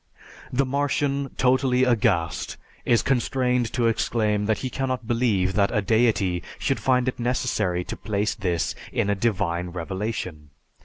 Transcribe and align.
The 0.51 0.65
Martian, 0.65 1.29
totally 1.37 1.83
aghast, 1.83 2.57
is 2.85 3.03
constrained 3.03 3.71
to 3.73 3.85
exclaim 3.85 4.47
that 4.47 4.57
he 4.65 4.69
cannot 4.71 5.05
believe 5.05 5.53
that 5.53 5.69
a 5.71 5.83
Deity 5.83 6.41
should 6.57 6.79
find 6.79 7.07
it 7.07 7.19
necessary 7.19 7.83
to 7.83 7.95
place 7.95 8.33
this 8.33 8.73
in 8.91 9.11
a 9.11 9.13
divine 9.15 9.69
revelation. 9.69 10.49